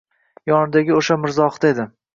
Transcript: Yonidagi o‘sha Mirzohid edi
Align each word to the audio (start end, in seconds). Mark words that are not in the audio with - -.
Yonidagi 0.51 0.97
o‘sha 0.99 1.21
Mirzohid 1.27 1.71
edi 1.73 1.91